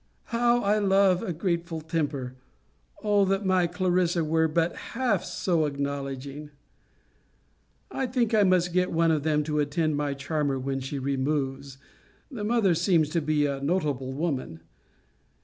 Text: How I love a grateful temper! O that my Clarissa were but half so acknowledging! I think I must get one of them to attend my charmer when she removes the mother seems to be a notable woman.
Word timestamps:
How 0.33 0.63
I 0.63 0.79
love 0.79 1.21
a 1.21 1.31
grateful 1.31 1.79
temper! 1.79 2.33
O 3.03 3.23
that 3.25 3.45
my 3.45 3.67
Clarissa 3.67 4.25
were 4.25 4.47
but 4.47 4.75
half 4.95 5.23
so 5.23 5.67
acknowledging! 5.67 6.49
I 7.91 8.07
think 8.07 8.33
I 8.33 8.41
must 8.41 8.73
get 8.73 8.91
one 8.91 9.11
of 9.11 9.21
them 9.21 9.43
to 9.43 9.59
attend 9.59 9.95
my 9.97 10.15
charmer 10.15 10.57
when 10.57 10.79
she 10.79 10.97
removes 10.97 11.77
the 12.31 12.43
mother 12.43 12.73
seems 12.73 13.09
to 13.09 13.21
be 13.21 13.45
a 13.45 13.61
notable 13.61 14.11
woman. 14.11 14.61